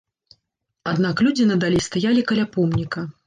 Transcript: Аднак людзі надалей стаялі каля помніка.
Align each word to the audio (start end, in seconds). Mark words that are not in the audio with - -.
Аднак 0.91 1.21
людзі 1.27 1.45
надалей 1.51 1.85
стаялі 1.89 2.25
каля 2.31 2.45
помніка. 2.59 3.05